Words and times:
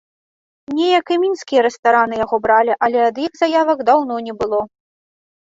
Неяк 0.77 1.11
і 1.15 1.17
мінскія 1.25 1.61
рэстараны 1.67 2.13
яго 2.25 2.35
бралі, 2.47 2.75
але 2.89 2.99
ад 3.09 3.15
іх 3.27 3.31
заявак 3.43 3.85
даўно 3.93 4.19
не 4.31 4.37
было. 4.43 4.61